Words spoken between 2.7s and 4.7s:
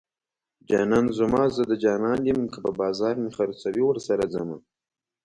بازار مې خرڅوي ورسره ځمه